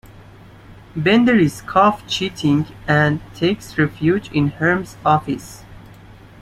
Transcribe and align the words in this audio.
Bender 0.95 1.35
is 1.37 1.61
caught 1.61 2.07
cheating 2.07 2.65
and 2.87 3.19
takes 3.35 3.77
refuge 3.77 4.31
in 4.31 4.47
Hermes' 4.47 4.97
office. 5.05 5.63